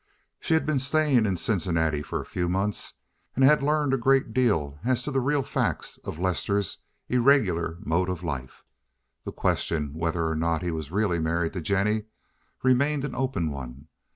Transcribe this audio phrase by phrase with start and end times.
[0.39, 2.93] She had been staying in Cincinnati for a few months,
[3.35, 8.09] and had learned a great deal as to the real facts of Lester's irregular mode
[8.09, 8.63] of life.
[9.25, 12.05] The question whether or not he was really married to Jennie
[12.63, 13.89] remained an open one.